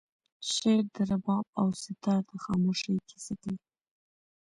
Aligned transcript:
شعر 0.53 0.83
د 0.95 0.97
رباب 1.09 1.45
او 1.59 1.67
سیتار 1.83 2.21
د 2.29 2.31
خاموشۍ 2.43 2.95
کیسه 3.09 3.33
کوي 3.41 3.57